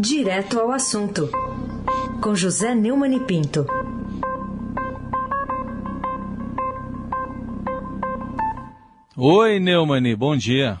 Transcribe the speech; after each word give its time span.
Direto 0.00 0.60
ao 0.60 0.70
assunto, 0.70 1.28
com 2.22 2.32
José 2.32 2.72
Neumann 2.72 3.16
e 3.16 3.18
Pinto. 3.18 3.66
Oi, 9.16 9.58
Neumani, 9.58 10.14
bom 10.14 10.36
dia. 10.36 10.80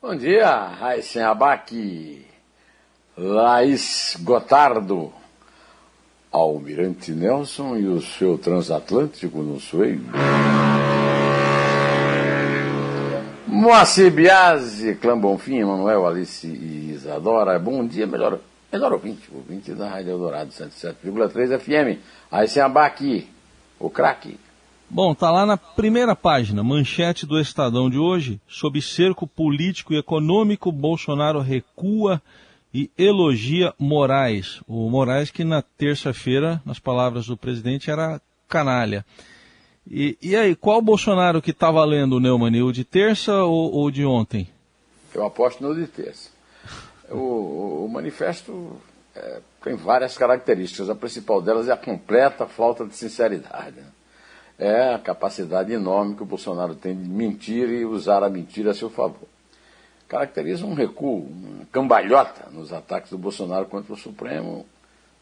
Bom 0.00 0.16
dia, 0.16 0.50
Raíssen 0.50 1.24
Abac, 1.24 2.24
Laís 3.18 4.16
Gotardo, 4.20 5.12
Almirante 6.32 7.12
Nelson 7.12 7.76
e 7.76 7.86
o 7.86 8.00
seu 8.00 8.38
transatlântico 8.38 9.42
no 9.42 9.60
sueiro. 9.60 10.04
Moacir 13.58 14.12
Biasi, 14.12 14.94
Clã 14.94 15.18
Bonfim, 15.18 15.64
Manuel, 15.64 16.06
Alice 16.06 16.46
e 16.46 16.92
Isadora. 16.92 17.58
Bom 17.58 17.84
dia, 17.84 18.06
melhor, 18.06 18.38
melhor 18.72 18.92
ouvinte, 18.92 19.28
ouvinte 19.32 19.72
da 19.72 19.88
Rádio 19.88 20.10
Eldorado 20.10 20.50
107,3 20.50 21.58
FM. 21.58 22.00
Raíssen 22.30 22.62
Abac, 22.62 23.28
o 23.78 23.90
craque. 23.90 24.38
Bom, 24.90 25.14
tá 25.14 25.30
lá 25.30 25.44
na 25.44 25.56
primeira 25.56 26.16
página, 26.16 26.62
manchete 26.62 27.26
do 27.26 27.38
Estadão 27.38 27.90
de 27.90 27.98
hoje, 27.98 28.40
sob 28.48 28.80
cerco 28.80 29.26
político 29.26 29.92
e 29.92 29.98
econômico, 29.98 30.72
Bolsonaro 30.72 31.40
recua 31.40 32.22
e 32.72 32.90
elogia 32.96 33.74
Moraes. 33.78 34.62
O 34.66 34.88
Moraes 34.88 35.30
que 35.30 35.44
na 35.44 35.60
terça-feira, 35.60 36.62
nas 36.64 36.78
palavras 36.78 37.26
do 37.26 37.36
presidente, 37.36 37.90
era 37.90 38.20
canalha. 38.48 39.04
E, 39.90 40.16
e 40.22 40.36
aí, 40.36 40.54
qual 40.54 40.82
Bolsonaro 40.82 41.40
que 41.40 41.50
está 41.50 41.70
valendo, 41.70 42.20
Neumann? 42.20 42.62
O 42.62 42.72
de 42.72 42.84
terça 42.84 43.42
ou, 43.44 43.72
ou, 43.72 43.90
de 43.90 44.04
ontem? 44.04 44.48
Eu 45.14 45.24
aposto 45.24 45.62
no 45.62 45.74
de 45.74 45.86
terça. 45.86 46.30
O, 47.10 47.84
o 47.84 47.88
manifesto 47.88 48.76
é, 49.14 49.40
tem 49.62 49.74
várias 49.74 50.16
características. 50.16 50.90
A 50.90 50.94
principal 50.94 51.40
delas 51.40 51.68
é 51.68 51.72
a 51.72 51.76
completa 51.76 52.46
falta 52.46 52.84
de 52.84 52.94
sinceridade. 52.94 53.76
Né? 53.76 53.86
é 54.58 54.92
a 54.92 54.98
capacidade 54.98 55.72
enorme 55.72 56.16
que 56.16 56.22
o 56.22 56.26
Bolsonaro 56.26 56.74
tem 56.74 56.96
de 56.96 57.08
mentir 57.08 57.68
e 57.68 57.84
usar 57.84 58.24
a 58.24 58.28
mentira 58.28 58.72
a 58.72 58.74
seu 58.74 58.90
favor. 58.90 59.28
Caracteriza 60.08 60.66
um 60.66 60.74
recuo, 60.74 61.26
uma 61.26 61.64
cambalhota 61.66 62.50
nos 62.50 62.72
ataques 62.72 63.10
do 63.10 63.18
Bolsonaro 63.18 63.66
contra 63.66 63.92
o 63.92 63.96
Supremo, 63.96 64.66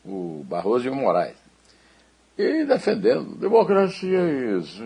o 0.04 0.42
Barroso 0.48 0.86
e 0.86 0.88
o 0.88 0.94
Moraes. 0.94 1.36
E 2.38 2.64
defendendo, 2.66 3.34
democracia 3.36 4.18
é 4.18 4.58
isso, 4.58 4.82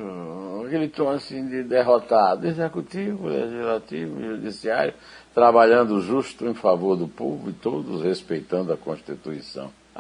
aquele 0.65 0.87
tom 0.89 1.09
assim 1.09 1.49
de 1.49 1.65
derrotado, 1.65 2.47
executivo, 2.47 3.27
legislativo, 3.27 4.21
judiciário, 4.23 4.95
trabalhando 5.35 6.01
justo 6.01 6.47
em 6.47 6.55
favor 6.55 6.97
do 6.97 7.09
povo 7.09 7.51
e 7.51 7.53
todos 7.53 8.03
respeitando 8.03 8.73
a 8.73 8.77
Constituição. 8.77 9.73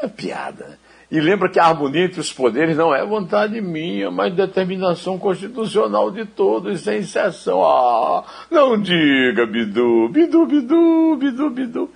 é 0.00 0.06
piada, 0.06 0.68
né? 0.68 0.76
E 1.10 1.20
lembra 1.20 1.48
que 1.48 1.60
a 1.60 1.66
harmonia 1.66 2.04
entre 2.04 2.20
os 2.20 2.32
poderes 2.32 2.76
não 2.76 2.92
é 2.92 3.04
vontade 3.04 3.60
minha, 3.60 4.10
mas 4.10 4.34
determinação 4.34 5.16
constitucional 5.18 6.10
de 6.10 6.24
todos, 6.24 6.80
sem 6.80 6.98
exceção. 6.98 7.64
Ah, 7.64 8.24
não 8.50 8.80
diga, 8.80 9.46
Bidu, 9.46 10.08
Bidu, 10.08 10.46
Bidu, 10.46 11.16
Bidu, 11.16 11.50
Bidu. 11.50 11.90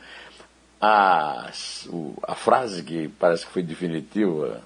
A, 0.81 1.51
a 2.23 2.35
frase 2.35 2.83
que 2.83 3.09
parece 3.09 3.45
que 3.45 3.53
foi 3.53 3.63
definitiva, 3.63 4.63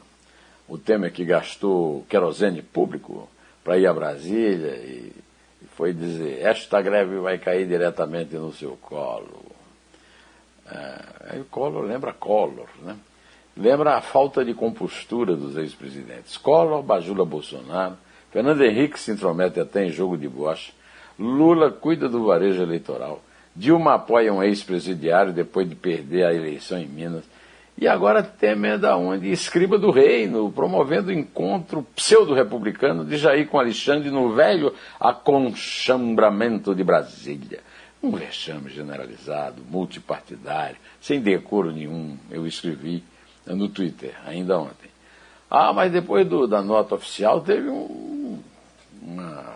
o 0.68 0.78
tema 0.78 1.10
que 1.10 1.24
gastou 1.24 2.04
querosene 2.08 2.62
público 2.62 3.28
para 3.64 3.78
ir 3.78 3.86
a 3.86 3.92
Brasília 3.92 4.76
e, 4.76 5.12
e 5.62 5.66
foi 5.76 5.92
dizer: 5.92 6.40
esta 6.42 6.80
greve 6.80 7.18
vai 7.18 7.38
cair 7.38 7.66
diretamente 7.66 8.36
no 8.36 8.52
seu 8.52 8.76
colo. 8.76 9.44
É, 10.70 11.04
aí 11.30 11.40
o 11.40 11.44
colo 11.46 11.80
lembra 11.80 12.12
Collor, 12.12 12.68
né? 12.82 12.96
lembra 13.56 13.96
a 13.96 14.00
falta 14.00 14.44
de 14.44 14.54
compostura 14.54 15.36
dos 15.36 15.56
ex-presidentes. 15.56 16.36
Collor 16.36 16.82
bajula 16.82 17.24
Bolsonaro, 17.24 17.96
Fernando 18.30 18.62
Henrique 18.62 18.98
se 18.98 19.12
intromete 19.12 19.60
até 19.60 19.84
em 19.84 19.90
jogo 19.90 20.16
de 20.16 20.28
bocha, 20.28 20.72
Lula 21.18 21.70
cuida 21.70 22.08
do 22.08 22.26
varejo 22.26 22.62
eleitoral, 22.62 23.20
Dilma 23.54 23.94
apoia 23.94 24.32
um 24.32 24.42
ex-presidiário 24.42 25.32
depois 25.32 25.68
de 25.68 25.74
perder 25.74 26.24
a 26.24 26.34
eleição 26.34 26.78
em 26.78 26.86
Minas, 26.86 27.24
e 27.76 27.88
agora 27.88 28.22
Temer 28.22 28.78
da 28.78 28.96
onde? 28.96 29.30
Escriba 29.30 29.76
do 29.78 29.90
reino, 29.90 30.50
promovendo 30.52 31.08
o 31.08 31.12
encontro 31.12 31.84
pseudo-republicano 31.96 33.04
de 33.04 33.16
Jair 33.16 33.48
com 33.48 33.58
Alexandre 33.58 34.10
no 34.10 34.32
velho 34.32 34.72
aconchambramento 34.98 36.74
de 36.74 36.84
Brasília. 36.84 37.60
Um 38.00 38.12
vexame 38.12 38.70
generalizado, 38.70 39.62
multipartidário, 39.68 40.76
sem 41.00 41.20
decoro 41.20 41.72
nenhum, 41.72 42.16
eu 42.30 42.46
escrevi 42.46 43.02
no 43.46 43.68
Twitter, 43.68 44.14
ainda 44.24 44.58
ontem. 44.58 44.90
Ah, 45.50 45.72
mas 45.72 45.90
depois 45.90 46.26
do, 46.26 46.46
da 46.46 46.62
nota 46.62 46.94
oficial 46.94 47.40
teve 47.40 47.68
um, 47.68 48.38
uma 49.02 49.53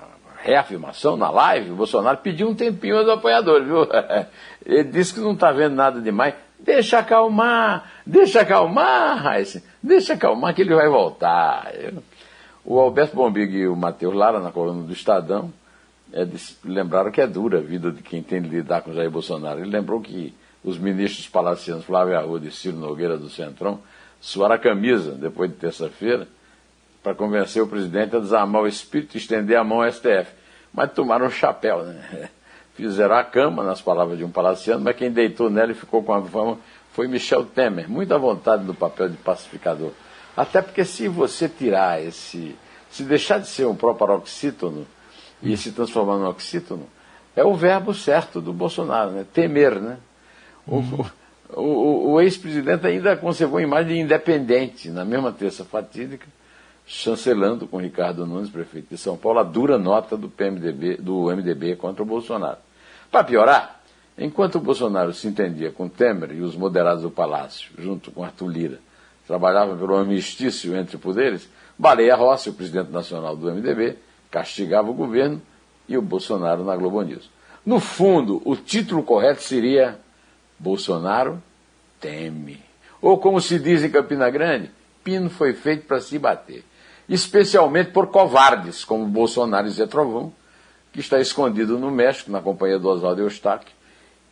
reafirmação 0.49 1.15
na 1.15 1.31
live, 1.31 1.73
o 1.73 1.77
Bolsonaro 1.77 2.19
pediu 2.19 2.49
um 2.49 2.55
tempinho 2.55 2.97
aos 2.97 3.09
apoiadores, 3.09 3.67
viu? 3.67 3.87
Ele 4.65 4.85
disse 4.85 5.13
que 5.13 5.21
não 5.21 5.33
está 5.33 5.53
vendo 5.53 5.75
nada 5.75 6.01
demais. 6.01 6.35
Deixa 6.59 6.99
acalmar, 6.99 7.93
deixa 8.05 8.41
acalmar, 8.41 9.23
Raíssa, 9.23 9.63
deixa 9.83 10.15
acalmar 10.15 10.55
que 10.55 10.63
ele 10.63 10.75
vai 10.75 10.89
voltar. 10.89 11.73
O 12.65 12.81
Alberto 12.81 13.15
Bombig 13.15 13.57
e 13.57 13.69
o 13.69 13.77
Matheus 13.77 14.13
Lara, 14.13 14.41
na 14.41 14.51
coluna 14.51 14.83
do 14.83 14.93
Estadão, 14.93 15.53
é, 16.13 16.27
lembraram 16.65 17.13
que 17.13 17.21
é 17.21 17.29
dura 17.29 17.59
a 17.59 17.61
vida 17.61 17.93
de 17.93 18.03
quem 18.03 18.25
tem 18.25 18.43
de 18.43 18.49
lidar 18.49 18.83
com 18.83 18.93
Jair 18.93 19.09
Bolsonaro. 19.09 19.61
Ele 19.61 19.71
lembrou 19.71 20.01
que 20.01 20.35
os 20.65 20.77
ministros 20.79 21.29
palacianos 21.29 21.85
Flávio 21.85 22.19
Arruda 22.19 22.49
e 22.49 22.51
Ciro 22.51 22.77
Nogueira 22.77 23.17
do 23.17 23.31
Centrão 23.31 23.79
suaram 24.21 24.57
a 24.57 24.59
camisa 24.59 25.13
depois 25.13 25.49
de 25.49 25.57
terça-feira 25.57 26.27
para 27.03 27.15
convencer 27.15 27.63
o 27.63 27.67
presidente 27.67 28.17
a 28.17 28.19
desarmar 28.19 28.63
o 28.63 28.67
espírito 28.67 29.17
e 29.17 29.19
estender 29.19 29.57
a 29.57 29.65
mão 29.65 29.83
ao 29.83 29.91
STF. 29.91 30.33
Mas 30.73 30.93
tomaram 30.93 31.27
um 31.27 31.31
chapéu, 31.31 31.85
né? 31.85 32.29
Fizeram 32.75 33.17
a 33.17 33.25
cama, 33.25 33.65
nas 33.65 33.81
palavras 33.81 34.19
de 34.19 34.25
um 34.25 34.31
palaciano, 34.31 34.85
mas 34.85 34.95
quem 34.95 35.11
deitou 35.11 35.51
nela 35.51 35.73
e 35.73 35.75
ficou 35.75 36.03
com 36.03 36.13
a 36.13 36.23
fama 36.23 36.59
foi 36.93 37.09
Michel 37.09 37.45
Temer, 37.45 37.89
muito 37.89 38.13
à 38.13 38.19
vontade 38.19 38.65
do 38.65 38.75
papel 38.75 39.09
de 39.09 39.17
pacificador. 39.17 39.93
Até 40.37 40.63
porque 40.63 40.85
se 40.85 41.09
você 41.09 41.49
tirar 41.49 42.03
esse. 42.03 42.57
se 42.91 43.03
deixar 43.03 43.39
de 43.39 43.49
ser 43.49 43.67
um 43.67 43.75
proparoxítono 43.75 44.87
e 45.43 45.57
se 45.57 45.73
transformar 45.73 46.19
num 46.19 46.29
oxítono, 46.29 46.87
é 47.35 47.45
o 47.45 47.55
verbo 47.55 47.95
certo 47.95 48.41
do 48.41 48.53
Bolsonaro, 48.53 49.13
né? 49.13 49.25
Temer, 49.33 49.81
né? 49.81 49.99
O, 50.67 50.83
o, 51.55 52.13
o 52.13 52.21
ex-presidente 52.21 52.87
ainda 52.87 53.17
conservou 53.17 53.59
a 53.59 53.63
imagem 53.63 53.95
de 53.95 54.01
independente, 54.01 54.91
na 54.91 55.05
mesma 55.05 55.33
terça 55.33 55.65
fatídica, 55.65 56.27
chancelando 56.89 57.67
com 57.67 57.77
Ricardo 57.77 58.27
Nunes, 58.27 58.49
prefeito 58.49 58.89
de 58.89 58.97
São 58.97 59.15
Paulo, 59.15 59.39
a 59.41 59.43
dura 59.43 59.77
nota 59.77 60.17
do, 60.17 60.29
PMDB, 60.31 60.97
do 60.97 61.25
MDB 61.25 61.77
contra 61.77 62.03
o 62.03 62.07
Bolsonaro. 62.07 62.57
Para 63.11 63.25
piorar, 63.25 63.83
enquanto 64.17 64.55
o 64.55 64.61
Bolsonaro 64.61 65.13
se 65.13 65.29
entendia 65.29 65.71
com 65.71 65.87
Temer 65.87 66.33
e 66.33 66.41
os 66.41 66.57
moderados 66.57 67.03
do 67.03 67.11
Palácio, 67.11 67.71
junto 67.79 68.11
com 68.11 68.25
Arthur 68.25 68.49
Lira, 68.49 68.81
trabalhavam 69.27 69.77
pelo 69.77 69.97
amistício 69.97 70.75
entre 70.75 70.97
poderes, 70.97 71.47
Baleia 71.79 72.17
Rossi, 72.17 72.49
o 72.49 72.55
presidente 72.55 72.91
nacional 72.91 73.37
do 73.37 73.53
MDB, 73.53 73.99
castigava 74.31 74.91
o 74.91 74.95
governo 74.95 75.43
e 75.87 75.97
o 75.99 76.03
Bolsonaro 76.03 76.65
na 76.65 76.75
Globo 76.75 77.03
News. 77.03 77.31
No 77.67 77.81
fundo, 77.81 78.41
o 78.47 78.57
título 78.57 79.03
correto 79.03 79.43
seria 79.43 79.99
Bolsonaro 80.59 81.43
teme. 82.01 82.63
Ou 83.03 83.19
como 83.19 83.43
se 83.43 83.59
diz 83.59 83.85
em 83.85 83.91
Campina 83.91 84.31
Grande, 84.31 84.71
pino 85.05 85.29
foi 85.29 85.53
feito 85.53 85.87
para 85.87 86.01
se 86.01 86.19
bater. 86.19 86.65
Especialmente 87.09 87.91
por 87.91 88.09
covardes, 88.09 88.85
como 88.85 89.07
Bolsonaro 89.07 89.67
e 89.67 89.71
Zé 89.71 89.87
Trovão, 89.87 90.33
que 90.93 91.01
está 91.01 91.21
escondido 91.21 91.79
no 91.79 91.91
México, 91.91 92.31
na 92.31 92.41
companhia 92.41 92.79
do 92.79 92.89
Oswaldo 92.89 93.23
Eustáquio, 93.23 93.73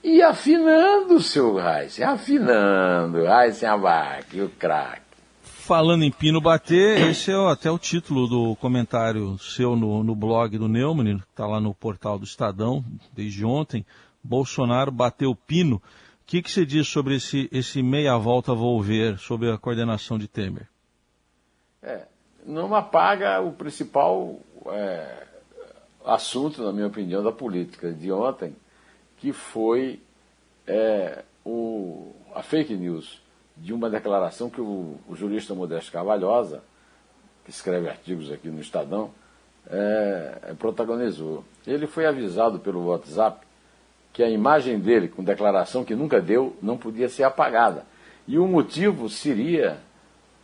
e 0.04 0.22
afinando 0.22 1.16
o 1.16 1.22
seu 1.22 1.54
Reis, 1.54 2.00
afinando, 2.00 3.24
Reis 3.24 3.64
Abac, 3.64 4.40
o 4.40 4.48
craque. 4.50 5.02
Falando 5.42 6.04
em 6.04 6.12
pino 6.12 6.40
bater, 6.40 7.00
esse 7.08 7.32
é 7.32 7.50
até 7.50 7.70
o 7.70 7.78
título 7.78 8.28
do 8.28 8.56
comentário 8.56 9.36
seu 9.38 9.74
no, 9.74 10.04
no 10.04 10.14
blog 10.14 10.56
do 10.58 10.68
Neumann, 10.68 11.16
está 11.16 11.46
lá 11.46 11.60
no 11.60 11.74
portal 11.74 12.18
do 12.18 12.24
Estadão 12.24 12.84
desde 13.12 13.44
ontem. 13.44 13.84
Bolsonaro 14.22 14.92
bateu 14.92 15.34
pino 15.34 15.82
que, 16.26 16.42
que 16.42 16.50
você 16.50 16.66
diz 16.66 16.88
sobre 16.88 17.16
esse, 17.16 17.48
esse 17.52 17.82
meia-volta 17.82 18.52
volver, 18.52 19.16
sobre 19.18 19.50
a 19.50 19.56
coordenação 19.56 20.18
de 20.18 20.26
Temer? 20.26 20.68
É, 21.80 22.04
não 22.46 22.74
apaga 22.74 23.40
o 23.40 23.52
principal 23.52 24.38
é, 24.68 25.26
assunto, 26.04 26.62
na 26.62 26.72
minha 26.72 26.86
opinião, 26.86 27.22
da 27.22 27.32
política 27.32 27.92
de 27.92 28.12
ontem, 28.12 28.54
que 29.18 29.32
foi 29.32 30.00
é, 30.66 31.24
o, 31.44 32.12
a 32.34 32.42
fake 32.42 32.74
news 32.74 33.20
de 33.56 33.72
uma 33.72 33.90
declaração 33.90 34.48
que 34.48 34.60
o, 34.60 34.96
o, 35.08 35.16
jurista 35.16 35.54
Modesto 35.54 35.90
Carvalhosa, 35.90 36.62
que 37.44 37.50
escreve 37.50 37.88
artigos 37.88 38.30
aqui 38.30 38.48
no 38.48 38.60
Estadão, 38.60 39.10
é, 39.68 40.54
protagonizou. 40.58 41.44
Ele 41.66 41.86
foi 41.86 42.06
avisado 42.06 42.60
pelo 42.60 42.86
WhatsApp 42.86 43.44
que 44.12 44.22
a 44.22 44.30
imagem 44.30 44.78
dele, 44.78 45.08
com 45.08 45.24
declaração 45.24 45.84
que 45.84 45.94
nunca 45.94 46.20
deu, 46.20 46.56
não 46.62 46.78
podia 46.78 47.08
ser 47.08 47.24
apagada. 47.24 47.84
E 48.28 48.38
o 48.38 48.46
motivo 48.46 49.08
seria 49.08 49.78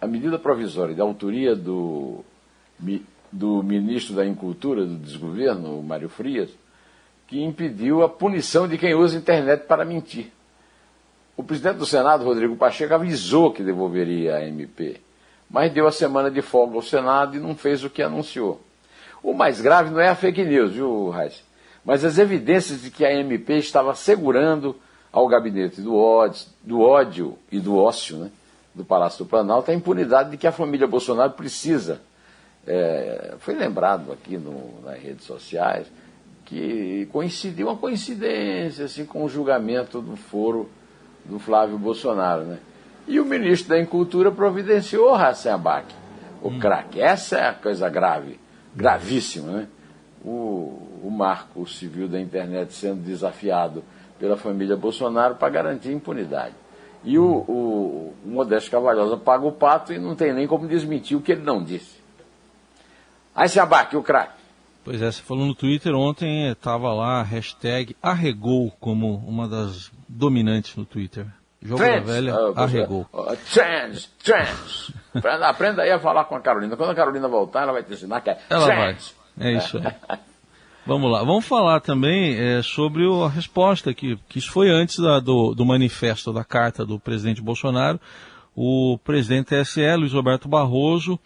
a 0.03 0.07
medida 0.09 0.37
provisória 0.37 0.97
de 0.97 1.01
autoria 1.01 1.55
do, 1.55 2.25
do 3.31 3.63
ministro 3.63 4.17
da 4.17 4.27
Incultura 4.27 4.85
do 4.85 4.97
desgoverno, 4.97 5.81
Mário 5.81 6.09
Frias, 6.09 6.51
que 7.29 7.41
impediu 7.41 8.03
a 8.03 8.09
punição 8.09 8.67
de 8.67 8.77
quem 8.77 8.97
usa 8.97 9.17
a 9.17 9.21
internet 9.21 9.65
para 9.69 9.85
mentir. 9.85 10.33
O 11.37 11.45
presidente 11.45 11.77
do 11.77 11.87
Senado, 11.87 12.25
Rodrigo 12.25 12.57
Pacheco, 12.57 12.93
avisou 12.93 13.53
que 13.53 13.63
devolveria 13.63 14.39
a 14.39 14.45
MP, 14.45 15.01
mas 15.49 15.73
deu 15.73 15.87
a 15.87 15.93
semana 15.93 16.33
de 16.33 16.43
folga 16.43 16.75
ao 16.75 16.83
Senado 16.83 17.37
e 17.37 17.41
não 17.41 17.55
fez 17.55 17.85
o 17.85 17.91
que 17.91 18.03
anunciou. 18.03 18.61
O 19.23 19.33
mais 19.33 19.61
grave 19.61 19.91
não 19.91 20.01
é 20.01 20.09
a 20.09 20.17
fake 20.17 20.43
news, 20.43 20.73
viu, 20.73 21.11
Reis? 21.11 21.45
Mas 21.85 22.05
as 22.05 22.19
evidências 22.19 22.83
de 22.83 22.91
que 22.91 23.05
a 23.05 23.15
MP 23.15 23.57
estava 23.59 23.95
segurando 23.95 24.75
ao 25.13 25.29
gabinete 25.29 25.81
do 25.81 25.95
ódio, 25.95 26.45
do 26.61 26.81
ódio 26.81 27.39
e 27.53 27.61
do 27.61 27.77
ócio 27.77 28.17
né, 28.17 28.31
do 28.75 28.85
Palácio 28.85 29.25
do 29.25 29.29
Planalto 29.29 29.71
a 29.71 29.75
impunidade 29.75 30.31
de 30.31 30.37
que 30.37 30.47
a 30.47 30.53
família 30.53 30.87
Bolsonaro 30.87 31.33
precisa. 31.33 32.01
É, 32.67 33.35
foi 33.41 33.55
lembrado 33.55 34.13
aqui 34.13 34.39
no, 34.39 34.81
nas 34.85 35.01
redes 35.01 35.25
sociais 35.25 35.87
que 36.45 37.09
coincidiu 37.11 37.69
uma 37.69 37.77
coincidência 37.77 38.85
assim, 38.85 39.05
com 39.05 39.25
o 39.25 39.29
julgamento 39.29 40.01
do 40.01 40.17
foro 40.17 40.69
do 41.25 41.39
Flávio 41.39 41.79
Bolsonaro. 41.79 42.43
Né? 42.43 42.59
E 43.07 43.19
o 43.19 43.25
ministro 43.25 43.71
da 43.71 43.81
Incultura 43.81 44.31
providenciou 44.31 45.15
Hassan 45.15 45.55
Abac, 45.55 45.95
o 46.41 46.49
hum. 46.49 46.59
craque. 46.59 47.01
Essa 47.01 47.39
é 47.39 47.49
a 47.49 47.55
coisa 47.55 47.89
grave, 47.89 48.39
gravíssima. 48.75 49.53
Né? 49.53 49.67
O, 50.25 51.01
o 51.03 51.11
marco 51.11 51.67
civil 51.67 52.07
da 52.07 52.21
internet 52.21 52.73
sendo 52.73 53.03
desafiado 53.03 53.83
pela 54.19 54.37
família 54.37 54.77
Bolsonaro 54.77 55.35
para 55.35 55.49
garantir 55.49 55.91
impunidade. 55.91 56.55
E 57.05 57.19
o, 57.19 57.25
o, 57.25 58.15
o 58.25 58.29
Modesto 58.29 58.71
Cavalhosa 58.71 59.17
paga 59.17 59.45
o 59.45 59.53
pato 59.53 59.93
e 59.93 59.99
não 59.99 60.15
tem 60.15 60.33
nem 60.33 60.47
como 60.47 60.69
desmentir 60.69 61.17
o 61.17 61.21
que 61.21 61.33
ele 61.33 61.43
não 61.43 61.63
disse. 61.63 62.01
Aí 63.35 63.49
se 63.49 63.59
abaque 63.59 63.97
o 63.97 64.03
craque. 64.03 64.41
Pois 64.85 65.01
é, 65.01 65.11
você 65.11 65.23
falou 65.23 65.47
no 65.47 65.55
Twitter 65.55 65.95
ontem, 65.95 66.49
estava 66.51 66.93
lá 66.93 67.21
a 67.21 67.23
hashtag 67.23 67.97
arregou 68.03 68.71
como 68.81 69.17
uma 69.27 69.49
das 69.49 69.91
dominantes 70.09 70.77
no 70.77 70.85
Twitter. 70.85 71.27
Jogo 71.61 71.79
trends, 71.79 72.07
da 72.07 72.13
velha 72.13 72.35
uh, 72.35 72.59
arregou. 72.59 73.07
Uh, 73.13 73.37
trends, 73.53 74.11
trends. 74.23 74.93
Aprenda 75.43 75.83
aí 75.83 75.93
a 75.93 76.01
falar 76.01 76.25
com 76.25 76.35
a 76.35 76.41
Carolina. 76.41 76.77
Quando 76.77 76.91
a 76.91 76.95
Carolina 76.95 77.29
voltar, 77.29 77.63
ela 77.63 77.73
vai 77.73 77.85
te 77.85 77.93
ensinar 77.93 78.21
que 78.21 78.31
é 78.31 78.39
ela 78.51 78.67
trends. 78.67 79.15
Vai. 79.37 79.55
É 79.55 79.57
isso 79.57 79.79
aí. 79.79 80.19
Vamos 80.85 81.13
lá, 81.13 81.23
vamos 81.23 81.47
falar 81.47 81.79
também 81.79 82.37
é, 82.37 82.61
sobre 82.61 83.05
a 83.07 83.29
resposta 83.29 83.95
que, 83.95 84.17
que 84.29 84.41
isso 84.41 84.51
foi 84.51 84.69
antes 84.69 84.99
da, 84.99 85.21
do, 85.21 85.55
do 85.55 85.65
manifesto 85.65 86.33
da 86.33 86.43
carta 86.43 86.85
do 86.85 86.99
presidente 86.99 87.41
Bolsonaro. 87.41 88.01
O 88.55 88.99
presidente 89.05 89.55
TSE, 89.55 89.95
Luiz 89.97 90.13
Roberto 90.13 90.49
Barroso, 90.49 91.21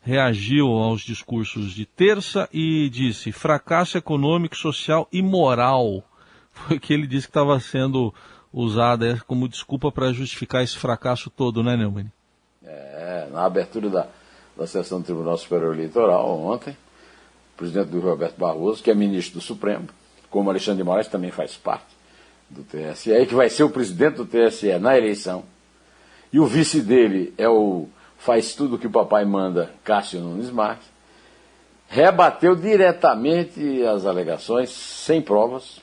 reagiu 0.00 0.68
aos 0.68 1.02
discursos 1.02 1.72
de 1.72 1.84
terça 1.84 2.48
e 2.50 2.88
disse 2.88 3.30
fracasso 3.30 3.98
econômico, 3.98 4.56
social 4.56 5.06
e 5.12 5.20
moral. 5.20 6.02
Foi 6.50 6.78
o 6.78 6.80
que 6.80 6.94
ele 6.94 7.06
disse 7.06 7.26
que 7.26 7.30
estava 7.30 7.60
sendo 7.60 8.12
usado 8.50 9.22
como 9.26 9.48
desculpa 9.48 9.92
para 9.92 10.14
justificar 10.14 10.62
esse 10.62 10.78
fracasso 10.78 11.28
todo, 11.28 11.62
né, 11.62 11.76
Neumann? 11.76 12.10
É, 12.62 13.28
na 13.30 13.44
abertura 13.44 13.90
da, 13.90 14.06
da 14.56 14.66
sessão 14.66 15.00
do 15.00 15.04
Tribunal 15.04 15.36
Superior 15.36 15.74
Eleitoral 15.74 16.40
ontem, 16.40 16.74
presidente 17.56 17.88
do 17.88 18.00
Roberto 18.00 18.38
Barroso, 18.38 18.82
que 18.82 18.90
é 18.90 18.94
ministro 18.94 19.38
do 19.38 19.44
Supremo, 19.44 19.88
como 20.30 20.50
Alexandre 20.50 20.78
de 20.78 20.84
Moraes 20.84 21.08
também 21.08 21.30
faz 21.30 21.56
parte 21.56 21.94
do 22.50 22.62
TSE, 22.62 23.12
e 23.12 23.26
que 23.26 23.34
vai 23.34 23.48
ser 23.48 23.62
o 23.64 23.70
presidente 23.70 24.16
do 24.16 24.26
TSE 24.26 24.78
na 24.78 24.96
eleição, 24.96 25.44
e 26.32 26.40
o 26.40 26.46
vice 26.46 26.80
dele 26.80 27.32
é 27.38 27.48
o 27.48 27.88
faz 28.18 28.54
tudo 28.54 28.76
o 28.76 28.78
que 28.78 28.86
o 28.86 28.90
papai 28.90 29.24
manda, 29.24 29.70
Cássio 29.84 30.20
Nunes 30.20 30.50
Marques, 30.50 30.86
rebateu 31.88 32.56
diretamente 32.56 33.84
as 33.84 34.06
alegações, 34.06 34.70
sem 34.70 35.20
provas, 35.20 35.78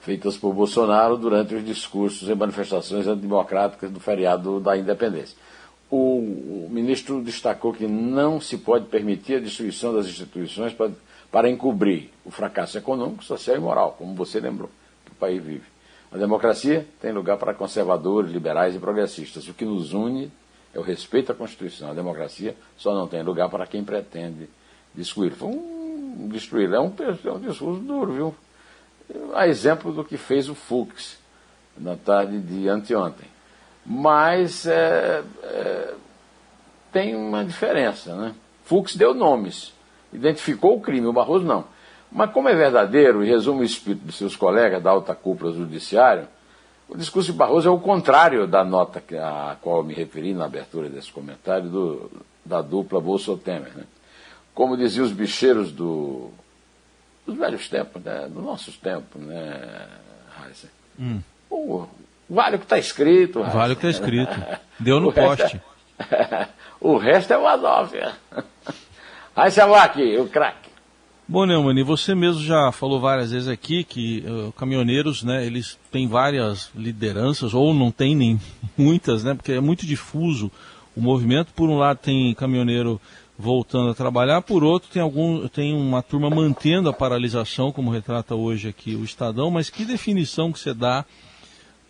feitas 0.00 0.36
por 0.36 0.54
Bolsonaro 0.54 1.16
durante 1.18 1.54
os 1.54 1.64
discursos 1.64 2.28
e 2.28 2.34
manifestações 2.34 3.06
antidemocráticas 3.06 3.90
do 3.90 4.00
feriado 4.00 4.58
da 4.58 4.76
independência 4.76 5.36
o, 5.92 6.68
ministro 6.70 7.22
destacou 7.22 7.74
que 7.74 7.86
não 7.86 8.40
se 8.40 8.56
pode 8.56 8.86
permitir 8.86 9.34
a 9.34 9.40
destruição 9.40 9.94
das 9.94 10.06
instituições 10.06 10.72
para, 10.72 10.90
para 11.30 11.50
encobrir 11.50 12.08
o 12.24 12.30
fracasso 12.30 12.78
econômico, 12.78 13.22
social 13.22 13.56
e 13.56 13.60
moral, 13.60 13.94
como 13.98 14.14
você 14.14 14.40
lembrou, 14.40 14.70
que 15.04 15.12
o 15.12 15.14
país 15.14 15.42
vive. 15.42 15.64
A 16.10 16.16
democracia 16.16 16.86
tem 17.00 17.12
lugar 17.12 17.36
para 17.36 17.52
conservadores, 17.52 18.30
liberais 18.30 18.74
e 18.74 18.78
progressistas. 18.78 19.46
O 19.48 19.54
que 19.54 19.66
nos 19.66 19.92
une 19.92 20.32
é 20.74 20.78
o 20.78 20.82
respeito 20.82 21.30
à 21.30 21.34
Constituição. 21.34 21.90
A 21.90 21.94
democracia 21.94 22.56
só 22.76 22.94
não 22.94 23.06
tem 23.06 23.22
lugar 23.22 23.50
para 23.50 23.66
quem 23.66 23.84
pretende 23.84 24.48
destruir. 24.94 25.32
Foi 25.32 25.48
um 25.48 26.28
destruir. 26.30 26.72
É 26.72 26.80
um, 26.80 26.92
é 27.24 27.30
um 27.30 27.40
discurso 27.40 27.80
duro, 27.80 28.12
viu? 28.12 28.34
A 29.34 29.46
exemplo 29.46 29.92
do 29.92 30.04
que 30.04 30.16
fez 30.16 30.48
o 30.48 30.54
Fux 30.54 31.18
na 31.76 31.96
tarde 31.96 32.38
de 32.40 32.68
anteontem. 32.68 33.26
Mas 33.84 34.66
é, 34.66 35.22
é, 35.42 35.94
tem 36.92 37.16
uma 37.16 37.44
diferença. 37.44 38.14
Né? 38.14 38.34
Fux 38.64 38.94
deu 38.94 39.14
nomes, 39.14 39.72
identificou 40.12 40.76
o 40.76 40.80
crime, 40.80 41.06
o 41.06 41.12
Barroso 41.12 41.44
não. 41.44 41.64
Mas 42.10 42.30
como 42.30 42.48
é 42.48 42.54
verdadeiro 42.54 43.24
e 43.24 43.28
resume 43.28 43.62
o 43.62 43.64
espírito 43.64 44.04
de 44.04 44.12
seus 44.12 44.36
colegas 44.36 44.82
da 44.82 44.90
alta 44.90 45.14
cúpula 45.14 45.52
judiciário, 45.52 46.28
o 46.88 46.96
discurso 46.96 47.32
de 47.32 47.38
Barroso 47.38 47.68
é 47.68 47.72
o 47.72 47.80
contrário 47.80 48.46
da 48.46 48.62
nota 48.62 49.02
a 49.18 49.56
qual 49.62 49.78
eu 49.78 49.82
me 49.82 49.94
referi 49.94 50.34
na 50.34 50.44
abertura 50.44 50.90
desse 50.90 51.10
comentário 51.10 51.70
do, 51.70 52.10
da 52.44 52.60
dupla 52.60 53.00
Bolsonaro. 53.00 53.64
Né? 53.74 53.84
Como 54.54 54.76
diziam 54.76 55.06
os 55.06 55.12
bicheiros 55.12 55.72
do, 55.72 56.30
dos 57.26 57.36
velhos 57.36 57.66
tempos, 57.68 58.02
né? 58.02 58.28
dos 58.28 58.44
nossos 58.44 58.76
tempos, 58.76 59.22
né, 59.22 59.88
hum. 60.98 61.20
o, 61.48 61.86
Vale 62.32 62.56
o 62.56 62.58
que 62.58 62.64
está 62.64 62.78
escrito. 62.78 63.42
Vale 63.42 63.74
o 63.74 63.76
que 63.76 63.86
está 63.86 63.90
escrito. 63.90 64.32
Deu 64.80 64.98
no 64.98 65.12
poste. 65.12 65.60
É... 66.10 66.46
o 66.80 66.96
resto 66.96 67.34
é 67.34 67.36
uma 67.36 67.58
nóvia. 67.58 68.12
Aí 69.36 69.50
você 69.52 69.66
vai 69.66 69.84
aqui, 69.84 70.16
o 70.16 70.26
craque. 70.26 70.70
Bom, 71.28 71.44
Neumann, 71.44 71.84
você 71.84 72.14
mesmo 72.14 72.42
já 72.42 72.72
falou 72.72 72.98
várias 72.98 73.32
vezes 73.32 73.48
aqui 73.48 73.84
que 73.84 74.24
uh, 74.26 74.50
caminhoneiros, 74.52 75.22
né, 75.22 75.44
eles 75.46 75.78
têm 75.90 76.08
várias 76.08 76.70
lideranças, 76.74 77.52
ou 77.52 77.74
não 77.74 77.90
tem 77.90 78.16
nem 78.16 78.40
muitas, 78.78 79.22
né, 79.22 79.34
porque 79.34 79.52
é 79.52 79.60
muito 79.60 79.84
difuso 79.84 80.50
o 80.96 81.02
movimento. 81.02 81.52
Por 81.52 81.68
um 81.68 81.76
lado 81.76 81.98
tem 81.98 82.34
caminhoneiro 82.34 82.98
voltando 83.38 83.90
a 83.90 83.94
trabalhar, 83.94 84.40
por 84.40 84.64
outro 84.64 84.88
tem 84.90 85.02
algum 85.02 85.46
tem 85.48 85.74
uma 85.74 86.02
turma 86.02 86.30
mantendo 86.30 86.88
a 86.88 86.94
paralisação, 86.94 87.70
como 87.70 87.90
retrata 87.90 88.34
hoje 88.34 88.68
aqui 88.68 88.94
o 88.94 89.04
Estadão, 89.04 89.50
mas 89.50 89.68
que 89.68 89.84
definição 89.84 90.50
que 90.50 90.58
você 90.58 90.72
dá 90.72 91.04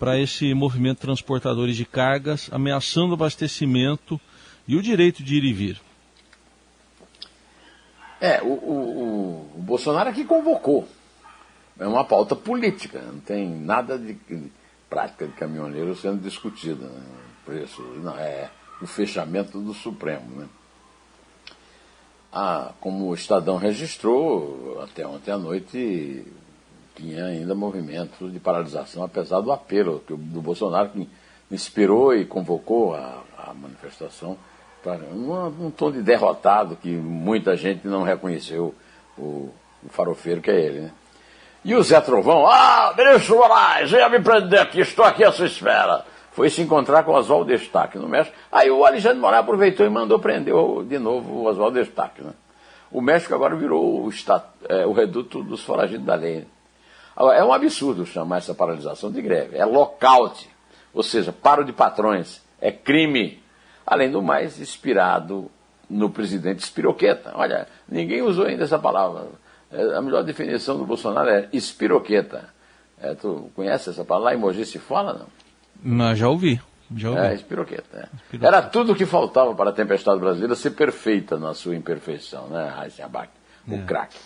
para 0.03 0.19
esse 0.19 0.53
movimento 0.53 0.97
de 0.97 1.03
transportadores 1.03 1.77
de 1.77 1.85
cargas, 1.85 2.49
ameaçando 2.51 3.11
o 3.11 3.15
abastecimento 3.15 4.21
e 4.67 4.75
o 4.75 4.83
direito 4.83 5.23
de 5.23 5.37
ir 5.37 5.45
e 5.45 5.53
vir. 5.53 5.81
É, 8.21 8.43
o, 8.43 8.49
o, 8.49 9.53
o 9.59 9.63
Bolsonaro 9.63 10.11
aqui 10.11 10.25
convocou. 10.25 10.89
É 11.79 11.87
uma 11.87 12.05
pauta 12.05 12.35
política, 12.35 13.01
não 13.01 13.21
tem 13.21 13.49
nada 13.49 13.97
de, 13.97 14.15
de 14.15 14.51
prática 14.91 15.25
de 15.25 15.35
caminhoneiro 15.35 15.95
sendo 15.95 16.21
discutida. 16.21 16.85
Né? 16.85 17.03
Preço, 17.47 17.81
não, 18.03 18.19
é 18.19 18.51
o 18.81 18.89
fechamento 18.89 19.61
do 19.61 19.73
Supremo. 19.73 20.35
Né? 20.35 20.49
Ah, 22.33 22.73
como 22.81 23.07
o 23.07 23.15
Estadão 23.15 23.57
registrou, 23.57 24.81
até 24.83 25.07
ontem 25.07 25.31
à 25.31 25.39
noite, 25.39 26.27
tinha 26.95 27.27
ainda 27.27 27.55
movimentos 27.55 28.33
de 28.33 28.39
paralisação, 28.39 29.03
apesar 29.03 29.41
do 29.41 29.53
apelo 29.53 30.03
do 30.09 30.41
Bolsonaro, 30.41 30.91
que 30.91 31.09
inspirou 31.51 32.15
e 32.15 32.25
convocou 32.25 32.95
a, 32.95 33.23
a 33.39 33.55
manifestação 33.55 34.37
para 34.83 35.05
um, 35.05 35.67
um, 35.67 35.71
tom 35.71 35.91
de 35.91 36.03
derrotado 36.03 36.77
que 36.77 36.91
muita 36.91 37.57
gente 37.57 37.87
não 37.87 38.03
reconheceu 38.03 38.75
o, 39.17 39.51
o 39.83 39.89
farofeiro 39.89 40.41
que 40.41 40.51
é 40.51 40.61
ele. 40.61 40.81
Né? 40.81 40.91
E 41.65 41.75
o 41.75 41.83
Zé 41.83 42.01
Trovão, 42.01 42.47
ah, 42.47 42.93
ministro 42.97 43.37
Moraes, 43.37 43.91
venha 43.91 44.09
me 44.09 44.21
prender 44.21 44.61
aqui, 44.61 44.81
estou 44.81 45.05
aqui 45.05 45.23
à 45.23 45.31
sua 45.31 45.47
espera. 45.47 46.05
Foi 46.33 46.49
se 46.51 46.63
encontrar 46.63 47.05
com 47.05 47.13
o 47.13 47.15
Oswaldo 47.15 47.51
Destaque 47.51 47.99
no 47.99 48.09
México. 48.09 48.35
Aí 48.51 48.71
o 48.71 48.85
Alexandre 48.85 49.19
Moraes 49.19 49.43
aproveitou 49.43 49.87
e 49.87 49.91
mandou 49.91 50.19
prender 50.19 50.55
de 50.89 50.99
novo 50.99 51.33
o 51.33 51.45
Oswaldo 51.45 51.79
Destaque. 51.79 52.23
Né? 52.23 52.33
O 52.91 53.01
México 53.01 53.35
agora 53.35 53.55
virou 53.55 54.07
o, 54.07 54.11
é, 54.69 54.87
o 54.87 54.93
reduto 54.93 55.43
dos 55.43 55.63
foragidos 55.63 56.05
da 56.05 56.15
lei. 56.15 56.47
Agora, 57.17 57.39
é 57.39 57.45
um 57.45 57.53
absurdo 57.53 58.07
chamar 58.07 58.39
essa 58.39 58.55
paralisação 58.55 59.11
de 59.11 59.21
greve. 59.21 59.57
É 59.57 59.65
lockout, 59.65 60.49
ou 60.93 61.03
seja, 61.03 61.33
paro 61.33 61.65
de 61.65 61.73
patrões. 61.73 62.41
É 62.61 62.71
crime. 62.71 63.43
Além 63.87 64.11
do 64.11 64.23
mais, 64.23 64.61
inspirado 64.61 65.51
no 65.91 66.09
presidente 66.09 66.61
Espiroqueta. 66.61 67.33
Olha, 67.35 67.69
ninguém 67.89 68.23
usou 68.23 68.47
ainda 68.47 68.65
essa 68.65 68.79
palavra. 68.79 69.27
É, 69.71 69.97
a 69.97 70.03
melhor 70.03 70.23
definição 70.23 70.77
do 70.77 70.85
Bolsonaro 70.85 71.29
é 71.29 71.49
espiroqueta. 71.53 72.49
É, 73.01 73.15
tu 73.15 73.51
conhece 73.55 73.91
essa 73.91 74.05
palavra? 74.05 74.31
Lá 74.31 74.35
em 74.37 74.39
Mogi 74.39 74.65
se 74.65 74.79
fala, 74.79 75.15
não? 75.15 75.27
Mas 75.83 76.19
já 76.19 76.29
ouvi. 76.29 76.61
Já 76.95 77.11
ouvi. 77.11 77.21
É, 77.21 77.35
espiroqueta. 77.35 78.09
É. 78.33 78.47
Era 78.47 78.63
tudo 78.63 78.93
o 78.93 78.95
que 78.95 79.07
faltava 79.07 79.55
para 79.55 79.71
a 79.71 79.73
tempestade 79.73 80.21
brasileira 80.21 80.55
ser 80.55 80.71
perfeita 80.71 81.39
na 81.39 81.55
sua 81.55 81.75
imperfeição, 81.75 82.49
né, 82.49 82.73
Abac? 83.03 83.31
O 83.67 83.75
é. 83.75 83.83
craque. 83.83 84.17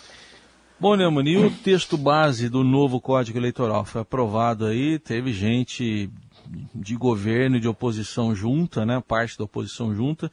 Bom, 0.79 0.95
Neumann, 0.95 1.27
e 1.27 1.37
o 1.37 1.49
texto 1.49 1.97
base 1.97 2.49
do 2.49 2.63
novo 2.63 3.01
Código 3.01 3.39
Eleitoral 3.39 3.83
foi 3.83 4.01
aprovado 4.01 4.67
aí, 4.67 4.99
teve 4.99 5.33
gente 5.33 6.07
de 6.73 6.95
governo 6.95 7.57
e 7.57 7.59
de 7.59 7.67
oposição 7.67 8.35
junta, 8.35 8.85
né, 8.85 9.01
parte 9.05 9.35
da 9.35 9.45
oposição 9.45 9.95
junta, 9.95 10.31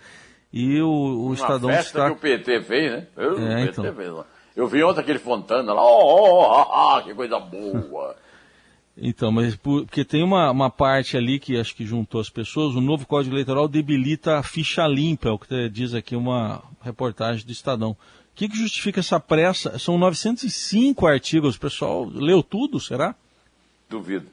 e 0.53 0.79
o, 0.83 0.87
o 0.87 1.27
Uma 1.27 1.35
Estadão 1.35 1.71
festa 1.71 1.99
está... 1.99 2.11
que 2.11 2.17
o 2.17 2.21
PT 2.21 2.61
fez, 2.61 2.93
né? 2.93 3.07
Eu, 3.17 3.39
é, 3.39 3.63
o 3.63 3.67
PT 3.67 3.81
então. 3.81 3.95
fez 3.95 4.13
lá. 4.13 4.27
Eu 4.55 4.69
vi 4.69 4.85
ontem 4.85 5.01
aquele 5.01 5.19
Fontana 5.19 5.73
lá, 5.73 5.83
oh, 5.83 5.87
oh, 5.87 6.67
oh, 6.69 6.99
oh 6.99 7.03
que 7.03 7.15
coisa 7.15 7.41
boa. 7.41 8.15
Então, 8.97 9.33
mas 9.33 9.57
porque 9.57 10.05
tem 10.05 10.23
uma, 10.23 10.53
uma 10.53 10.71
parte 10.71 11.17
ali 11.17 11.41
que 11.41 11.59
acho 11.59 11.75
que 11.75 11.85
juntou 11.85 12.21
as 12.21 12.31
pessoas, 12.31 12.77
o 12.77 12.81
novo 12.81 13.05
Código 13.05 13.35
Eleitoral 13.35 13.67
debilita 13.67 14.39
a 14.39 14.43
ficha 14.45 14.87
limpa, 14.87 15.31
é 15.31 15.33
o 15.33 15.39
que 15.39 15.69
diz 15.69 15.95
aqui 15.95 16.15
uma 16.15 16.63
reportagem 16.81 17.45
do 17.45 17.51
Estadão. 17.51 17.97
O 18.35 18.37
que, 18.37 18.49
que 18.49 18.57
justifica 18.57 18.99
essa 18.99 19.21
pressa? 19.21 19.79
São 19.79 19.97
905 19.97 21.07
artigos, 21.07 21.55
o 21.55 21.61
pessoal 21.61 22.05
leu 22.05 22.43
tudo, 22.43 22.81
será? 22.81 23.15
Duvido. 23.89 24.29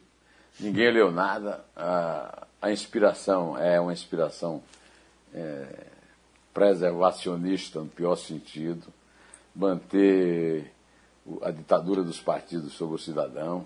Ninguém 0.60 0.92
leu 0.92 1.12
nada. 1.12 1.64
A, 1.76 2.48
a 2.60 2.72
inspiração 2.72 3.56
é 3.56 3.80
uma 3.80 3.94
inspiração 3.94 4.64
é, 5.34 5.86
preservacionista, 6.52 7.80
no 7.80 7.88
pior 7.88 8.16
sentido, 8.16 8.88
manter 9.56 10.74
a 11.44 11.52
ditadura 11.52 12.04
dos 12.04 12.20
partidos 12.20 12.74
sobre 12.74 12.96
o 12.96 13.00
cidadão 13.00 13.66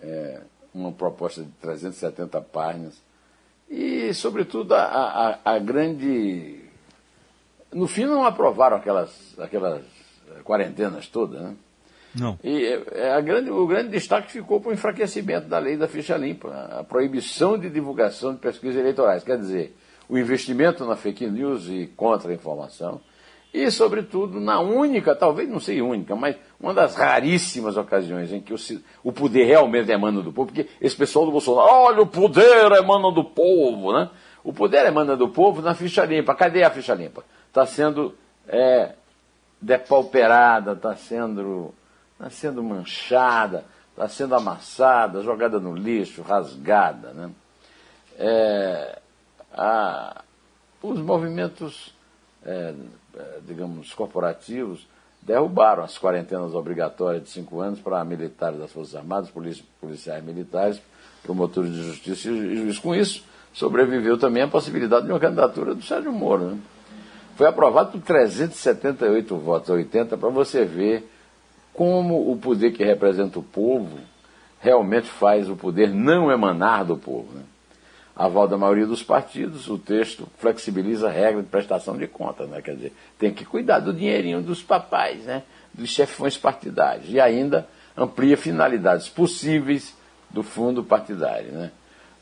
é, 0.00 0.42
uma 0.74 0.92
proposta 0.92 1.42
de 1.42 1.50
370 1.60 2.40
páginas, 2.42 3.00
e, 3.68 4.12
sobretudo, 4.14 4.74
a, 4.74 4.84
a, 5.44 5.54
a, 5.54 5.58
grande. 5.58 6.64
No 7.76 7.86
fim, 7.86 8.06
não 8.06 8.24
aprovaram 8.24 8.76
aquelas, 8.76 9.38
aquelas 9.38 9.82
quarentenas 10.42 11.08
todas, 11.08 11.40
né? 11.40 11.54
Não. 12.14 12.38
E 12.42 12.64
é, 12.92 13.12
a 13.12 13.20
grande, 13.20 13.50
o 13.50 13.66
grande 13.66 13.90
destaque 13.90 14.32
ficou 14.32 14.60
para 14.60 14.70
o 14.70 14.72
enfraquecimento 14.72 15.46
da 15.46 15.58
lei 15.58 15.76
da 15.76 15.86
ficha 15.86 16.16
limpa, 16.16 16.48
a 16.70 16.82
proibição 16.82 17.58
de 17.58 17.68
divulgação 17.68 18.32
de 18.32 18.40
pesquisas 18.40 18.80
eleitorais. 18.80 19.22
Quer 19.22 19.36
dizer, 19.36 19.76
o 20.08 20.16
investimento 20.16 20.86
na 20.86 20.96
fake 20.96 21.26
news 21.26 21.68
e 21.68 21.92
contra 21.94 22.30
a 22.30 22.34
informação 22.34 23.02
e, 23.52 23.70
sobretudo, 23.70 24.40
na 24.40 24.60
única, 24.60 25.14
talvez 25.14 25.48
não 25.48 25.60
sei 25.60 25.80
única, 25.80 26.14
mas 26.14 26.36
uma 26.60 26.74
das 26.74 26.94
raríssimas 26.94 27.76
ocasiões 27.76 28.32
em 28.32 28.40
que 28.40 28.52
o, 28.52 28.56
o 29.02 29.12
poder 29.12 29.44
realmente 29.44 29.90
emana 29.90 30.20
do 30.20 30.32
povo, 30.32 30.52
porque 30.52 30.68
esse 30.80 30.96
pessoal 30.96 31.24
do 31.24 31.32
Bolsonaro, 31.32 31.66
olha, 31.66 32.02
o 32.02 32.06
poder 32.06 32.72
emana 32.72 33.10
do 33.10 33.24
povo, 33.24 33.92
né? 33.92 34.10
O 34.46 34.52
poder 34.52 34.86
emana 34.86 35.16
do 35.16 35.28
povo 35.28 35.60
na 35.60 35.74
ficha 35.74 36.04
limpa. 36.04 36.32
Cadê 36.32 36.62
a 36.62 36.70
ficha 36.70 36.94
limpa? 36.94 37.24
Está 37.48 37.66
sendo 37.66 38.14
é, 38.46 38.92
depauperada, 39.60 40.74
está 40.74 40.94
sendo, 40.94 41.74
tá 42.16 42.30
sendo 42.30 42.62
manchada, 42.62 43.64
está 43.90 44.06
sendo 44.06 44.36
amassada, 44.36 45.20
jogada 45.20 45.58
no 45.58 45.74
lixo, 45.74 46.22
rasgada. 46.22 47.12
Né? 47.12 47.30
É, 48.18 48.98
a, 49.52 50.22
os 50.80 51.00
movimentos 51.00 51.92
é, 52.44 52.72
é, 53.18 53.40
digamos, 53.44 53.92
corporativos, 53.94 54.86
derrubaram 55.20 55.82
as 55.82 55.98
quarentenas 55.98 56.54
obrigatórias 56.54 57.24
de 57.24 57.30
cinco 57.30 57.60
anos 57.60 57.80
para 57.80 58.04
militares 58.04 58.60
das 58.60 58.70
Forças 58.70 58.94
Armadas, 58.94 59.32
policiais 59.80 60.22
militares, 60.22 60.80
promotores 61.24 61.72
de 61.72 61.82
justiça 61.82 62.28
e 62.30 62.56
juiz. 62.58 62.78
Com 62.78 62.94
isso, 62.94 63.24
sobreviveu 63.56 64.16
também 64.16 64.42
a 64.42 64.48
possibilidade 64.48 65.06
de 65.06 65.12
uma 65.12 65.18
candidatura 65.18 65.74
do 65.74 65.82
Sérgio 65.82 66.12
Moro. 66.12 66.50
Né? 66.50 66.58
Foi 67.34 67.46
aprovado 67.46 67.90
por 67.92 68.00
378 68.00 69.36
votos 69.36 69.70
a 69.70 69.74
80 69.74 70.16
para 70.16 70.28
você 70.28 70.64
ver 70.64 71.10
como 71.72 72.30
o 72.30 72.36
poder 72.36 72.72
que 72.72 72.84
representa 72.84 73.38
o 73.38 73.42
povo 73.42 73.98
realmente 74.60 75.08
faz 75.08 75.50
o 75.50 75.56
poder 75.56 75.90
não 75.90 76.30
emanar 76.30 76.84
do 76.84 76.96
povo. 76.96 77.28
Né? 77.34 77.42
aval 78.16 78.48
da 78.48 78.56
maioria 78.56 78.86
dos 78.86 79.02
partidos, 79.02 79.68
o 79.68 79.76
texto 79.76 80.26
flexibiliza 80.38 81.08
a 81.08 81.10
regra 81.10 81.42
de 81.42 81.48
prestação 81.48 81.98
de 81.98 82.06
contas, 82.06 82.48
né? 82.48 82.62
quer 82.62 82.74
dizer, 82.74 82.94
tem 83.18 83.32
que 83.32 83.44
cuidar 83.44 83.80
do 83.80 83.92
dinheirinho 83.92 84.40
dos 84.40 84.62
papais, 84.62 85.22
né? 85.24 85.42
dos 85.74 85.90
chefões 85.90 86.38
partidários, 86.38 87.10
e 87.10 87.20
ainda 87.20 87.68
amplia 87.94 88.36
finalidades 88.38 89.10
possíveis 89.10 89.94
do 90.30 90.42
fundo 90.42 90.82
partidário. 90.82 91.52
Né? 91.52 91.70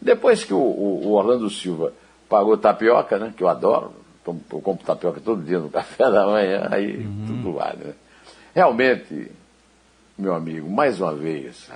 Depois 0.04 0.44
que 0.44 0.52
o, 0.52 0.58
o, 0.58 1.12
Orlando 1.14 1.48
Silva 1.48 1.90
pagou 2.28 2.58
tapioca, 2.58 3.18
né? 3.18 3.32
que 3.34 3.42
eu 3.42 3.48
adoro, 3.48 3.90
eu 4.26 4.60
compro 4.60 4.84
tapioca 4.84 5.18
todo 5.18 5.42
dia 5.42 5.58
no 5.58 5.70
café 5.72 6.10
da 6.10 6.26
manhã, 6.26 6.68
aí 6.70 6.98
uhum. 6.98 7.24
tudo 7.26 7.52
vale. 7.54 7.84
Né? 7.84 7.94
Realmente, 8.54 9.32
meu 10.18 10.34
amigo, 10.34 10.70
mais 10.70 11.00
uma 11.00 11.14
vez, 11.14 11.68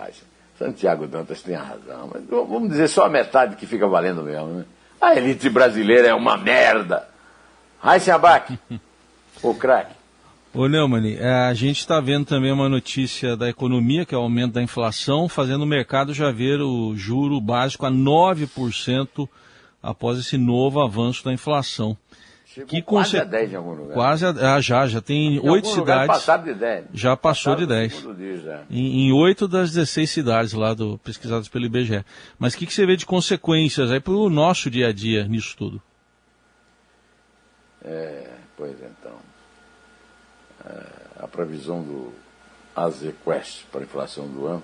Santiago 0.59 1.07
Dantas 1.07 1.41
tem 1.41 1.55
razão, 1.55 2.11
mas 2.13 2.23
vamos 2.29 2.69
dizer 2.69 2.89
só 2.89 3.07
a 3.07 3.09
metade 3.09 3.57
que 3.57 3.67
fica 3.67 3.89
valendo 3.89 4.23
mesmo, 4.23 4.49
né? 4.49 4.65
A 5.01 5.15
elite 5.15 5.49
brasileira 5.49 6.09
é 6.09 6.15
uma 6.15 6.37
merda. 6.37 7.09
Raíssa 7.81 8.15
Abac, 8.15 8.59
o 9.43 9.55
craque. 9.55 9.95
Ô 10.55 10.67
Neumann, 10.67 11.17
é, 11.19 11.31
a 11.31 11.55
gente 11.55 11.79
está 11.79 12.01
vendo 12.01 12.25
também 12.25 12.51
uma 12.51 12.69
notícia 12.69 13.37
da 13.37 13.49
economia, 13.49 14.07
que 14.07 14.15
é 14.15 14.19
o 14.19 14.23
aumento 14.23 14.55
da 14.55 14.63
inflação, 14.63 15.29
fazendo 15.29 15.63
o 15.63 15.67
mercado 15.67 16.15
já 16.15 16.31
ver 16.31 16.61
o 16.61 16.97
juro 16.97 17.41
básico 17.41 17.85
a 17.85 17.91
9% 17.91 19.29
após 19.83 20.19
esse 20.19 20.39
novo 20.39 20.81
avanço 20.81 21.23
da 21.25 21.33
inflação. 21.33 21.97
Chegou 22.47 22.67
que 22.67 22.81
quase 22.81 23.11
conce... 23.11 23.19
a 23.19 23.25
10 23.25 23.53
em 23.53 23.57
algum 23.57 23.73
lugar. 23.73 23.95
Quase 23.95 24.25
a... 24.25 24.55
ah, 24.55 24.61
já, 24.61 24.87
já 24.87 25.03
tem 25.03 25.39
oito 25.39 25.69
cidades. 25.69 26.25
De 26.45 26.55
10. 26.55 26.85
Já 26.95 27.17
passou 27.17 27.55
de 27.55 27.67
10. 27.67 28.07
Em 28.71 29.13
oito 29.13 29.47
das 29.47 29.71
16 29.71 30.11
cidades 30.11 30.53
lá 30.55 30.73
do, 30.73 30.99
pesquisadas 30.99 31.47
pelo 31.49 31.67
IBGE. 31.67 32.05
Mas 32.39 32.55
o 32.55 32.59
que, 32.59 32.67
que 32.67 32.73
você 32.73 32.87
vê 32.87 32.97
de 32.97 33.05
consequências 33.05 33.91
aí 33.91 34.01
para 34.01 34.15
o 34.15 34.31
nosso 34.31 34.71
dia 34.71 34.89
a 34.89 34.93
dia 34.93 35.29
nisso 35.29 35.55
tudo? 35.57 35.81
É, 37.85 38.31
pois 38.57 38.77
então. 38.81 39.28
A 41.21 41.27
previsão 41.27 41.83
do 41.83 42.13
AZQuest 42.75 43.67
para 43.73 43.81
a 43.81 43.85
inflação 43.85 44.27
do 44.27 44.47
ano, 44.47 44.63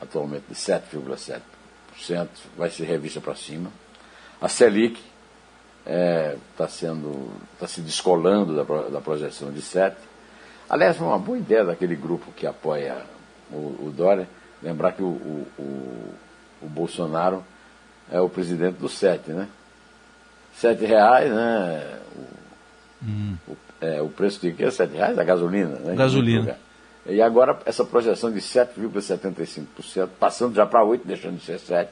atualmente 0.00 0.44
de 0.48 0.54
7,7%, 0.54 2.28
vai 2.56 2.70
ser 2.70 2.84
revista 2.84 3.20
para 3.20 3.34
cima. 3.34 3.70
A 4.40 4.48
Selic, 4.48 5.00
está 5.88 5.90
é, 5.90 6.36
tá 6.56 6.68
sendo 6.68 7.30
está 7.54 7.66
se 7.66 7.80
descolando 7.80 8.54
da, 8.54 8.88
da 8.88 9.00
projeção 9.00 9.50
de 9.50 9.62
7. 9.62 9.96
Aliás, 10.68 10.96
foi 10.96 11.06
uma 11.06 11.18
boa 11.18 11.38
ideia 11.38 11.64
daquele 11.64 11.96
grupo 11.96 12.30
que 12.32 12.46
apoia 12.46 13.02
o, 13.50 13.86
o 13.86 13.94
Dória, 13.96 14.28
lembrar 14.62 14.92
que 14.92 15.02
o, 15.02 15.06
o, 15.06 15.46
o, 15.58 16.14
o 16.62 16.68
Bolsonaro 16.68 17.42
é 18.10 18.20
o 18.20 18.28
presidente 18.28 18.76
do 18.76 18.88
7, 18.88 19.30
né? 19.30 19.48
7 20.54 20.84
reais, 20.84 21.30
né? 21.32 22.00
O, 22.14 22.47
hum. 23.02 23.36
o, 23.46 23.56
é, 23.80 24.02
o 24.02 24.08
preço 24.08 24.40
de 24.40 24.52
que 24.52 24.64
é 24.64 24.70
7 24.70 24.94
reais? 24.94 25.18
A 25.18 25.24
gasolina, 25.24 25.78
né? 25.78 25.94
Gasolina. 25.94 26.58
E 27.06 27.22
agora 27.22 27.58
essa 27.64 27.84
projeção 27.84 28.30
de 28.30 28.40
7,75%, 28.40 30.08
passando 30.18 30.54
já 30.54 30.66
para 30.66 30.84
8, 30.84 31.06
deixando 31.06 31.38
de 31.38 31.44
ser 31.44 31.58
7, 31.58 31.90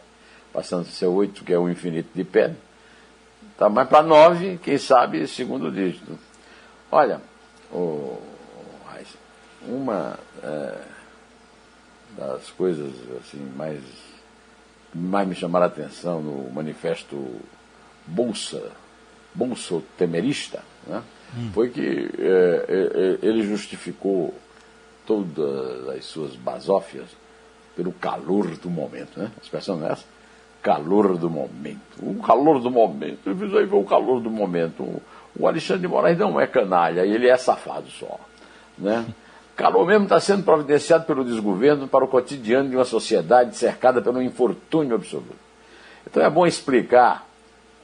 passando 0.53 0.83
a 0.83 0.91
ser 0.91 1.07
8, 1.07 1.45
que 1.45 1.53
é 1.53 1.59
o 1.59 1.69
infinito 1.69 2.11
de 2.15 2.25
pedra. 2.25 2.57
Tá, 3.57 3.71
mas 3.71 3.89
para 3.89 4.03
nove, 4.03 4.59
quem 4.63 4.77
sabe, 4.77 5.27
segundo 5.27 5.71
dígito. 5.71 6.19
Olha, 6.93 7.21
oh, 7.73 8.19
uma 9.67 10.19
é, 10.43 10.79
das 12.17 12.51
coisas 12.51 12.93
assim 13.21 13.41
mais, 13.57 13.81
mais 14.95 15.29
me 15.29 15.35
chamaram 15.35 15.65
a 15.65 15.69
atenção 15.69 16.23
no 16.23 16.51
manifesto 16.51 17.41
Bolsa, 18.07 18.71
Bolsa 19.37 19.83
Temerista, 19.97 20.63
né, 20.87 21.03
hum. 21.37 21.51
foi 21.53 21.69
que 21.71 22.11
é, 22.19 22.65
é, 22.69 23.27
ele 23.27 23.43
justificou 23.43 24.35
todas 25.07 25.89
as 25.91 26.05
suas 26.05 26.35
basófias 26.35 27.07
pelo 27.77 27.93
calor 27.93 28.57
do 28.57 28.71
momento. 28.71 29.19
Né? 29.19 29.31
A 29.37 29.43
expressão 29.43 29.87
é 29.87 29.93
essa? 29.93 30.05
calor 30.67 31.17
do 31.17 31.31
momento. 31.31 31.79
O 32.03 32.21
calor 32.21 32.59
do 32.59 32.73
momento. 32.73 33.21
Eu 33.25 33.57
aí 33.57 33.67
ver 33.67 33.77
o 33.77 33.85
calor 33.85 34.21
do 34.21 34.29
momento. 34.29 35.01
O 35.39 35.47
Alexandre 35.47 35.83
de 35.83 35.89
Moraes 35.89 36.19
não 36.19 36.41
é 36.41 36.47
canalha, 36.49 37.07
ele 37.07 37.29
é 37.29 37.37
safado 37.37 37.89
só. 37.89 38.19
Né? 38.77 39.07
Calor 39.55 39.87
mesmo 39.87 40.05
está 40.05 40.19
sendo 40.19 40.43
providenciado 40.43 41.05
pelo 41.05 41.25
desgoverno 41.25 41.87
para 41.87 42.05
o 42.05 42.09
cotidiano 42.09 42.69
de 42.69 42.75
uma 42.75 42.85
sociedade 42.85 43.57
cercada 43.57 44.03
pelo 44.03 44.21
infortúnio 44.21 44.97
absoluto. 44.97 45.37
Então 46.05 46.21
é 46.21 46.29
bom 46.29 46.45
explicar 46.45 47.25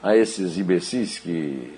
a 0.03 0.17
esses 0.17 0.59
imbecis 0.59 1.19
que, 1.19 1.73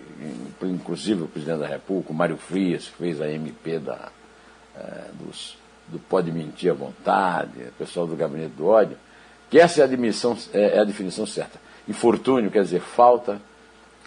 inclusive 0.62 1.23
o 1.23 1.28
presidente 1.28 1.61
da 1.61 1.66
República, 1.66 2.12
o 2.12 2.14
Mário 2.14 2.37
Frias, 2.37 2.87
fez 2.87 3.21
a 3.21 3.31
MP 3.31 3.78
da, 3.78 4.09
é, 4.76 5.11
dos 5.12 5.57
do 5.88 5.99
pode 5.99 6.33
mentir 6.33 6.71
à 6.71 6.75
vontade, 6.75 7.50
pessoal 7.78 8.07
do 8.07 8.16
gabinete 8.16 8.54
do 8.57 8.66
ódio, 8.66 8.97
que 9.50 9.59
essa 9.59 9.81
é 9.81 9.83
a, 9.83 9.85
admissão, 9.87 10.37
é, 10.52 10.76
é 10.76 10.81
a 10.81 10.85
definição 10.85 11.26
certa. 11.26 11.61
Infortúnio 11.87 12.50
quer 12.50 12.62
dizer 12.62 12.81
falta 12.81 13.40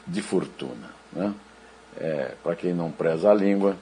de 0.06 0.22
fortuna. 0.22 0.90
Né? 1.14 1.34
É, 2.00 2.32
Para 2.44 2.56
quem 2.56 2.74
não 2.74 2.92
preza 2.92 3.30
a 3.30 3.34
língua, 3.34 3.76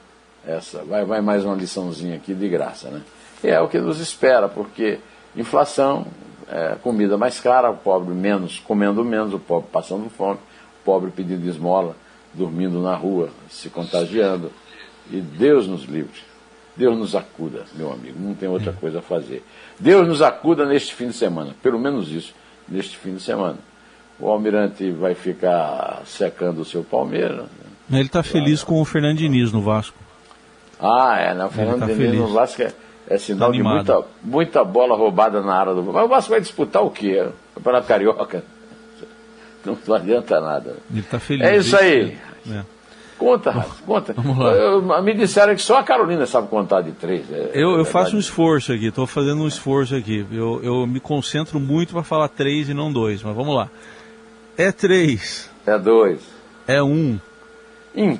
essa 0.46 0.84
vai, 0.84 1.04
vai 1.04 1.20
mais 1.20 1.44
uma 1.44 1.54
liçãozinha 1.54 2.16
aqui 2.16 2.34
de 2.34 2.48
graça. 2.48 2.88
Né? 2.90 3.02
E 3.42 3.48
é 3.48 3.60
o 3.60 3.68
que 3.68 3.78
nos 3.78 3.98
espera, 3.98 4.48
porque 4.48 4.98
inflação, 5.34 6.06
é, 6.48 6.76
comida 6.82 7.16
mais 7.16 7.40
cara, 7.40 7.70
o 7.70 7.76
pobre 7.76 8.14
menos, 8.14 8.58
comendo 8.60 9.04
menos, 9.04 9.34
o 9.34 9.38
pobre 9.38 9.68
passando 9.72 10.08
fome, 10.10 10.38
o 10.80 10.84
pobre 10.84 11.10
pedindo 11.10 11.48
esmola, 11.48 11.96
dormindo 12.32 12.80
na 12.82 12.94
rua, 12.94 13.30
se 13.48 13.68
contagiando. 13.68 14.50
E 15.10 15.20
Deus 15.20 15.66
nos 15.66 15.84
livre. 15.84 16.20
Deus 16.76 16.96
nos 16.96 17.16
acuda, 17.16 17.64
meu 17.74 17.90
amigo, 17.90 18.18
não 18.20 18.34
tem 18.34 18.48
outra 18.48 18.72
coisa 18.72 18.98
a 18.98 19.02
fazer. 19.02 19.42
Deus 19.80 20.06
nos 20.06 20.20
acuda 20.20 20.66
neste 20.66 20.94
fim 20.94 21.08
de 21.08 21.14
semana, 21.14 21.54
pelo 21.62 21.78
menos 21.78 22.10
isso, 22.12 22.34
neste 22.68 22.98
fim 22.98 23.14
de 23.14 23.22
semana. 23.22 23.56
O 24.20 24.28
Almirante 24.28 24.90
vai 24.90 25.14
ficar 25.14 26.02
secando 26.04 26.60
o 26.60 26.64
seu 26.64 26.84
Palmeiras. 26.84 27.46
Ele 27.90 28.02
está 28.02 28.22
feliz 28.22 28.62
com 28.62 28.80
o 28.80 28.84
Fernando 28.84 29.16
Diniz 29.16 29.52
no 29.52 29.62
Vasco. 29.62 29.96
Ah, 30.78 31.16
é, 31.18 31.34
né? 31.34 31.46
o 31.46 31.50
Fernando 31.50 31.80
tá 31.80 31.86
Diniz 31.86 31.98
feliz. 31.98 32.20
no 32.20 32.28
Vasco 32.28 32.62
é, 32.62 32.72
é 33.08 33.18
sinal 33.18 33.52
de 33.52 33.62
muita, 33.62 34.02
muita 34.22 34.64
bola 34.64 34.96
roubada 34.96 35.40
na 35.40 35.54
área 35.54 35.74
do 35.74 35.82
Mas 35.82 36.04
o 36.04 36.08
Vasco 36.08 36.30
vai 36.30 36.40
disputar 36.40 36.82
o 36.82 36.90
quê? 36.90 37.28
O 37.52 37.54
Campeonato 37.56 37.86
Carioca? 37.86 38.44
Não, 39.64 39.78
não 39.86 39.94
adianta 39.94 40.40
nada. 40.40 40.76
Ele 40.90 41.00
está 41.00 41.18
feliz. 41.18 41.46
É 41.46 41.56
isso 41.56 41.76
aí. 41.76 42.16
É. 42.50 42.62
Conta, 43.18 43.50
Rafa, 43.50 43.82
conta. 43.84 44.14
Eu, 44.54 45.02
me 45.02 45.14
disseram 45.14 45.54
que 45.54 45.62
só 45.62 45.78
a 45.78 45.82
Carolina 45.82 46.26
sabe 46.26 46.48
contar 46.48 46.82
de 46.82 46.92
três. 46.92 47.30
É, 47.32 47.50
eu, 47.54 47.78
eu 47.78 47.84
faço 47.84 48.14
um 48.14 48.18
esforço 48.18 48.72
aqui, 48.72 48.88
estou 48.88 49.06
fazendo 49.06 49.42
um 49.42 49.48
esforço 49.48 49.96
aqui. 49.96 50.26
Eu, 50.30 50.62
eu 50.62 50.86
me 50.86 51.00
concentro 51.00 51.58
muito 51.58 51.94
para 51.94 52.02
falar 52.02 52.28
três 52.28 52.68
e 52.68 52.74
não 52.74 52.92
dois, 52.92 53.22
mas 53.22 53.34
vamos 53.34 53.56
lá. 53.56 53.70
É 54.56 54.70
três. 54.70 55.50
É 55.66 55.78
dois. 55.78 56.20
É 56.68 56.82
um. 56.82 57.18
Em 57.94 58.14